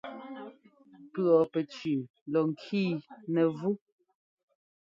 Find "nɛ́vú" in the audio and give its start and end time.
3.33-3.69